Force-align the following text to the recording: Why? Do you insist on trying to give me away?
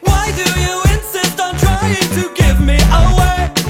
Why? 0.00 0.30
Do 0.36 0.42
you 0.60 0.80
insist 0.94 1.40
on 1.40 1.56
trying 1.56 1.96
to 1.96 2.32
give 2.36 2.60
me 2.60 2.76
away? 2.76 3.61